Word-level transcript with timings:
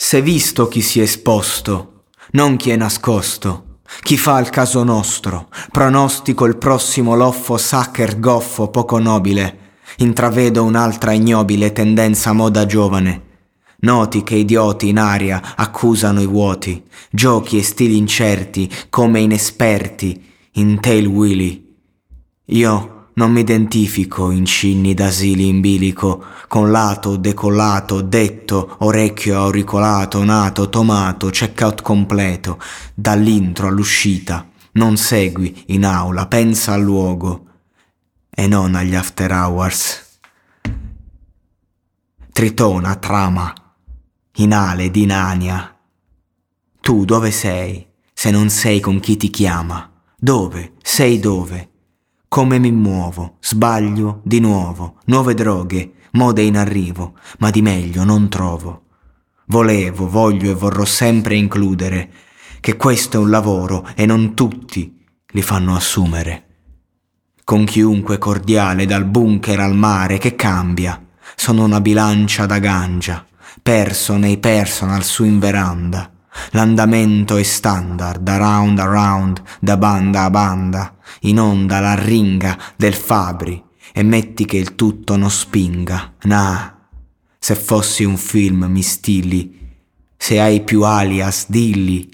S'è 0.00 0.22
visto 0.22 0.68
chi 0.68 0.80
si 0.80 1.00
è 1.00 1.02
esposto, 1.02 2.04
non 2.30 2.56
chi 2.56 2.70
è 2.70 2.76
nascosto, 2.76 3.80
chi 4.00 4.16
fa 4.16 4.38
il 4.38 4.48
caso 4.48 4.84
nostro, 4.84 5.48
pronostico 5.72 6.44
il 6.44 6.56
prossimo 6.56 7.16
loffo 7.16 7.56
sacker 7.56 8.20
goffo 8.20 8.68
poco 8.68 9.00
nobile, 9.00 9.58
intravedo 9.96 10.62
un'altra 10.62 11.10
ignobile 11.10 11.72
tendenza 11.72 12.32
moda 12.32 12.64
giovane. 12.64 13.22
Noti 13.80 14.22
che 14.22 14.36
idioti 14.36 14.88
in 14.88 14.98
aria 14.98 15.56
accusano 15.56 16.22
i 16.22 16.26
vuoti, 16.26 16.80
giochi 17.10 17.58
e 17.58 17.64
stili 17.64 17.96
incerti 17.96 18.70
come 18.88 19.18
inesperti 19.18 20.24
in 20.52 20.78
tail 20.78 21.06
willy. 21.06 21.76
Io 22.46 22.97
non 23.18 23.32
mi 23.32 23.40
identifico 23.40 24.30
in 24.30 24.46
cinni 24.46 24.94
d'asili 24.94 25.48
in 25.48 25.60
bilico, 25.60 26.24
con 26.46 26.70
lato, 26.70 27.16
decollato, 27.16 28.00
detto, 28.00 28.76
orecchio 28.78 29.40
auricolato, 29.40 30.22
nato, 30.22 30.68
tomato, 30.68 31.28
checkout 31.28 31.82
completo, 31.82 32.60
dall'intro 32.94 33.66
all'uscita. 33.66 34.48
Non 34.72 34.96
segui 34.96 35.64
in 35.66 35.84
aula, 35.84 36.28
pensa 36.28 36.74
al 36.74 36.82
luogo 36.82 37.46
e 38.30 38.46
non 38.46 38.76
agli 38.76 38.94
after 38.94 39.32
hours. 39.32 40.20
Tritona, 42.32 42.94
trama, 42.94 43.52
inale, 44.36 44.92
dinania. 44.92 45.76
Tu 46.80 47.04
dove 47.04 47.32
sei, 47.32 47.84
se 48.12 48.30
non 48.30 48.48
sei 48.48 48.78
con 48.78 49.00
chi 49.00 49.16
ti 49.16 49.28
chiama? 49.28 49.90
Dove? 50.16 50.74
Sei 50.80 51.18
dove? 51.18 51.70
Come 52.28 52.58
mi 52.58 52.70
muovo, 52.70 53.38
sbaglio 53.40 54.20
di 54.22 54.38
nuovo, 54.38 54.96
nuove 55.06 55.32
droghe, 55.32 55.92
mode 56.12 56.42
in 56.42 56.58
arrivo, 56.58 57.14
ma 57.38 57.50
di 57.50 57.62
meglio 57.62 58.04
non 58.04 58.28
trovo. 58.28 58.82
Volevo, 59.46 60.10
voglio 60.10 60.50
e 60.50 60.54
vorrò 60.54 60.84
sempre 60.84 61.36
includere 61.36 62.10
che 62.60 62.76
questo 62.76 63.16
è 63.16 63.20
un 63.20 63.30
lavoro 63.30 63.88
e 63.94 64.04
non 64.04 64.34
tutti 64.34 65.02
li 65.28 65.40
fanno 65.40 65.74
assumere. 65.74 66.44
Con 67.44 67.64
chiunque 67.64 68.18
cordiale 68.18 68.84
dal 68.84 69.06
bunker 69.06 69.60
al 69.60 69.74
mare 69.74 70.18
che 70.18 70.36
cambia, 70.36 71.02
sono 71.34 71.64
una 71.64 71.80
bilancia 71.80 72.44
da 72.44 72.58
gangia, 72.58 73.26
perso 73.62 74.18
nei 74.18 74.36
personal 74.36 75.02
su 75.02 75.24
in 75.24 75.38
veranda 75.38 76.12
L'andamento 76.50 77.36
è 77.36 77.42
standard, 77.42 78.26
around 78.28 78.78
around, 78.78 79.42
da 79.60 79.76
banda 79.76 80.24
a 80.24 80.30
banda, 80.30 80.96
in 81.20 81.38
onda 81.40 81.80
la 81.80 81.94
ringa 81.94 82.58
del 82.76 82.94
Fabri 82.94 83.62
e 83.92 84.02
metti 84.02 84.44
che 84.44 84.56
il 84.56 84.74
tutto 84.74 85.16
non 85.16 85.30
spinga. 85.30 86.14
Nah, 86.22 86.76
se 87.38 87.54
fossi 87.54 88.04
un 88.04 88.16
film 88.16 88.64
mi 88.64 88.82
stilli, 88.82 89.74
se 90.16 90.40
hai 90.40 90.62
più 90.62 90.82
alias 90.84 91.46
dilli. 91.48 92.08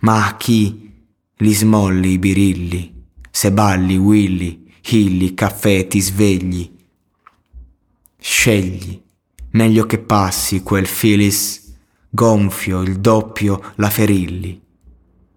Ma 0.00 0.26
a 0.26 0.36
chi 0.36 0.92
li 1.36 1.52
smolli 1.52 2.12
i 2.12 2.18
birilli, 2.18 3.04
se 3.30 3.52
balli 3.52 3.96
Willy, 3.96 4.66
Hilly, 4.90 5.34
caffè 5.34 5.86
ti 5.86 6.00
svegli. 6.00 6.70
Scegli, 8.18 9.00
meglio 9.50 9.86
che 9.86 9.98
passi 9.98 10.62
quel 10.62 10.88
Phyllis 10.88 11.67
gonfio 12.10 12.80
il 12.80 13.00
doppio 13.00 13.72
la 13.76 13.90
ferilli. 13.90 14.60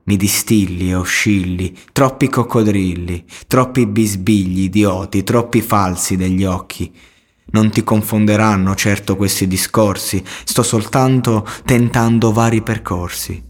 Mi 0.03 0.17
distilli 0.17 0.89
e 0.89 0.95
oscilli, 0.95 1.77
troppi 1.91 2.27
coccodrilli, 2.27 3.25
troppi 3.47 3.85
bisbigli 3.85 4.63
idioti, 4.63 5.23
troppi 5.23 5.61
falsi 5.61 6.15
degli 6.15 6.43
occhi. 6.43 6.93
Non 7.53 7.69
ti 7.69 7.83
confonderanno 7.83 8.75
certo 8.75 9.15
questi 9.15 9.47
discorsi, 9.47 10.23
sto 10.43 10.63
soltanto 10.63 11.45
tentando 11.65 12.31
vari 12.31 12.61
percorsi. 12.61 13.43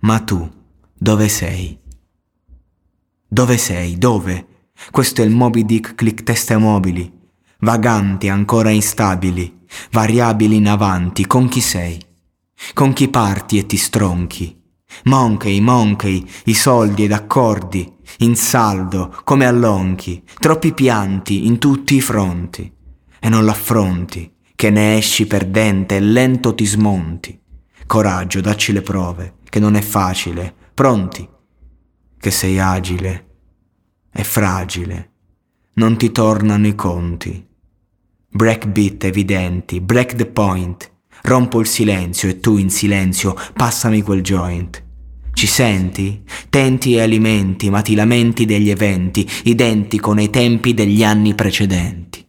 Ma 0.00 0.20
tu, 0.20 0.48
dove 0.92 1.28
sei? 1.28 1.78
Dove 3.28 3.56
sei? 3.56 3.96
Dove? 3.96 4.46
Questo 4.90 5.22
è 5.22 5.24
il 5.24 5.30
Moby 5.30 5.64
Dick 5.64 5.94
click 5.94 6.22
teste 6.22 6.56
mobili, 6.56 7.10
vaganti 7.60 8.28
ancora 8.28 8.70
instabili, 8.70 9.64
variabili 9.90 10.56
in 10.56 10.68
avanti, 10.68 11.26
con 11.26 11.48
chi 11.48 11.60
sei? 11.60 12.05
Con 12.74 12.92
chi 12.92 13.08
parti 13.08 13.58
e 13.58 13.66
ti 13.66 13.76
stronchi? 13.76 14.62
Monkey, 15.04 15.60
monkey, 15.60 16.26
i 16.44 16.54
soldi 16.54 17.04
ed 17.04 17.12
accordi, 17.12 17.90
in 18.18 18.36
saldo, 18.36 19.14
come 19.24 19.46
all'onchi, 19.46 20.22
troppi 20.38 20.72
pianti 20.72 21.46
in 21.46 21.58
tutti 21.58 21.96
i 21.96 22.00
fronti, 22.00 22.72
e 23.18 23.28
non 23.28 23.44
l'affronti, 23.44 24.32
che 24.54 24.70
ne 24.70 24.96
esci 24.96 25.26
perdente 25.26 25.96
e 25.96 26.00
lento 26.00 26.54
ti 26.54 26.64
smonti. 26.64 27.38
Coraggio, 27.86 28.40
dacci 28.40 28.72
le 28.72 28.82
prove, 28.82 29.36
che 29.48 29.60
non 29.60 29.76
è 29.76 29.82
facile, 29.82 30.54
pronti, 30.74 31.28
che 32.18 32.30
sei 32.30 32.58
agile 32.58 33.24
e 34.12 34.24
fragile, 34.24 35.10
non 35.74 35.96
ti 35.96 36.10
tornano 36.10 36.66
i 36.66 36.74
conti. 36.74 37.46
Breakbeat 38.28 39.04
evidenti, 39.04 39.80
break 39.80 40.14
the 40.14 40.26
point, 40.26 40.90
Rompo 41.26 41.58
il 41.58 41.66
silenzio 41.66 42.28
e 42.28 42.38
tu 42.38 42.56
in 42.56 42.70
silenzio 42.70 43.36
passami 43.52 44.00
quel 44.00 44.22
joint. 44.22 44.80
Ci 45.32 45.48
senti? 45.48 46.22
Tenti 46.48 46.94
e 46.94 47.00
alimenti, 47.00 47.68
ma 47.68 47.82
ti 47.82 47.96
lamenti 47.96 48.44
degli 48.44 48.70
eventi, 48.70 49.28
identico 49.42 50.12
nei 50.12 50.30
tempi 50.30 50.72
degli 50.72 51.02
anni 51.02 51.34
precedenti. 51.34 52.24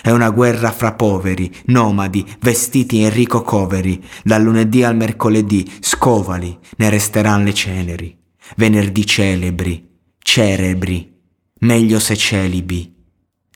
È 0.00 0.12
una 0.12 0.30
guerra 0.30 0.70
fra 0.70 0.92
poveri, 0.92 1.52
nomadi, 1.66 2.24
vestiti 2.38 3.00
in 3.00 3.12
ricco 3.12 3.42
coveri, 3.42 4.00
dal 4.22 4.44
lunedì 4.44 4.84
al 4.84 4.94
mercoledì, 4.94 5.68
scovali, 5.80 6.56
ne 6.76 6.88
resteranno 6.88 7.46
le 7.46 7.52
ceneri. 7.52 8.16
Venerdì 8.54 9.04
celebri, 9.06 9.88
cerebri, 10.18 11.16
meglio 11.62 11.98
se 11.98 12.14
celibi, 12.14 12.94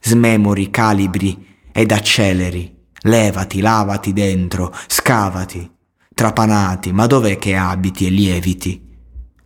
smemori, 0.02 0.68
calibri 0.70 1.46
ed 1.70 1.92
acceleri 1.92 2.73
levati, 3.04 3.60
lavati 3.60 4.12
dentro, 4.12 4.74
scavati, 4.86 5.70
trapanati, 6.14 6.92
ma 6.92 7.06
dov'è 7.06 7.38
che 7.38 7.56
abiti 7.56 8.06
e 8.06 8.10
lieviti? 8.10 8.82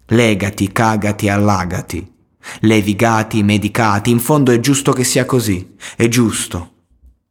Legati, 0.07 0.73
cagati, 0.73 1.29
allagati, 1.29 2.13
levigati, 2.61 3.43
medicati, 3.43 4.11
in 4.11 4.21
fondo 4.21 4.53
è 4.53 4.61
giusto 4.61 4.93
che 4.93 5.05
sia 5.05 5.25
così, 5.25 5.75
è 5.97 6.09
giusto. 6.09 6.75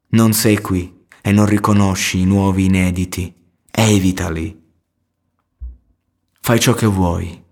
Non 0.09 0.33
sei 0.33 0.59
qui 0.59 1.05
e 1.21 1.31
non 1.31 1.45
riconosci 1.45 2.19
i 2.19 2.25
nuovi 2.25 2.65
inediti, 2.65 3.33
evitali. 3.71 4.65
Fai 6.39 6.59
ciò 6.59 6.73
che 6.73 6.85
vuoi, 6.85 7.43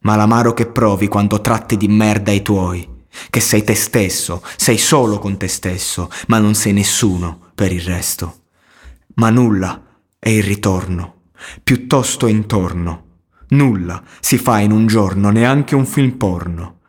ma 0.00 0.16
l'amaro 0.16 0.54
che 0.54 0.66
provi 0.66 1.08
quando 1.08 1.40
tratti 1.40 1.76
di 1.76 1.88
merda 1.88 2.30
i 2.30 2.40
tuoi, 2.40 3.04
che 3.30 3.40
sei 3.40 3.64
te 3.64 3.74
stesso, 3.74 4.42
sei 4.56 4.78
solo 4.78 5.18
con 5.18 5.36
te 5.36 5.48
stesso, 5.48 6.08
ma 6.28 6.38
non 6.38 6.54
sei 6.54 6.72
nessuno 6.72 7.45
per 7.56 7.72
il 7.72 7.80
resto. 7.80 8.42
Ma 9.14 9.30
nulla 9.30 9.82
è 10.18 10.28
il 10.28 10.42
ritorno, 10.42 11.22
piuttosto 11.64 12.26
intorno. 12.26 13.04
Nulla 13.48 14.02
si 14.20 14.36
fa 14.36 14.58
in 14.60 14.72
un 14.72 14.86
giorno, 14.86 15.30
neanche 15.30 15.74
un 15.74 15.86
film 15.86 16.12
porno. 16.12 16.80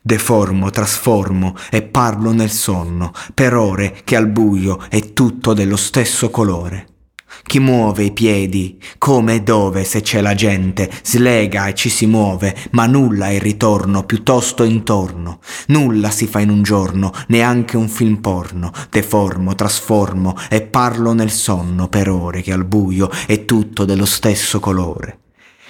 Deformo, 0.00 0.70
trasformo 0.70 1.56
e 1.70 1.82
parlo 1.82 2.30
nel 2.32 2.50
sonno, 2.50 3.12
per 3.34 3.54
ore 3.54 4.02
che 4.04 4.14
al 4.14 4.28
buio 4.28 4.78
è 4.88 5.12
tutto 5.12 5.52
dello 5.52 5.76
stesso 5.76 6.30
colore. 6.30 6.95
Chi 7.42 7.60
muove 7.60 8.04
i 8.04 8.12
piedi, 8.12 8.80
come 8.98 9.34
e 9.34 9.42
dove 9.42 9.84
se 9.84 10.00
c'è 10.00 10.20
la 10.20 10.34
gente, 10.34 10.90
slega 11.02 11.68
e 11.68 11.74
ci 11.74 11.88
si 11.88 12.06
muove, 12.06 12.54
ma 12.70 12.86
nulla 12.86 13.28
è 13.28 13.34
il 13.34 13.40
ritorno, 13.40 14.04
piuttosto 14.04 14.64
intorno. 14.64 15.40
Nulla 15.68 16.10
si 16.10 16.26
fa 16.26 16.40
in 16.40 16.50
un 16.50 16.62
giorno, 16.62 17.12
neanche 17.28 17.76
un 17.76 17.88
film 17.88 18.16
porno. 18.16 18.72
Deformo, 18.90 19.54
trasformo 19.54 20.36
e 20.48 20.62
parlo 20.62 21.12
nel 21.12 21.30
sonno 21.30 21.88
per 21.88 22.08
ore 22.08 22.42
che 22.42 22.52
al 22.52 22.64
buio 22.64 23.10
è 23.26 23.44
tutto 23.44 23.84
dello 23.84 24.06
stesso 24.06 24.60
colore. 24.60 25.20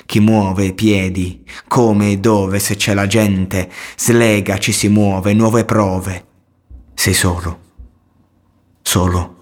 Chi 0.07 0.21
muove 0.21 0.67
i 0.67 0.73
piedi, 0.73 1.45
come 1.67 2.13
e 2.13 2.19
dove 2.19 2.61
se 2.61 2.77
c'è 2.77 2.95
la 2.95 3.07
gente, 3.07 3.69
slega, 3.97 4.59
ci 4.59 4.73
si 4.73 4.89
muove, 4.89 5.35
nuove 5.35 5.65
prove. 5.65 6.25
Sei 6.95 7.13
solo. 7.13 7.59
Solo 8.83 9.36